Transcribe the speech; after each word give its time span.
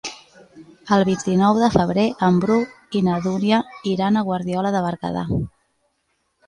El 0.95 1.03
vint-i-nou 1.09 1.59
de 1.65 1.69
febrer 1.75 2.05
en 2.29 2.39
Bru 2.47 2.57
i 3.01 3.03
na 3.11 3.19
Dúnia 3.27 3.61
iran 3.95 4.19
a 4.23 4.27
Guardiola 4.31 4.75
de 4.79 4.87
Berguedà. 4.89 5.29